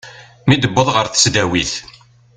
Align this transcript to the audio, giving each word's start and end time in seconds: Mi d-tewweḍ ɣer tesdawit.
Mi 0.47 0.55
d-tewweḍ 0.57 0.87
ɣer 0.91 1.05
tesdawit. 1.07 1.73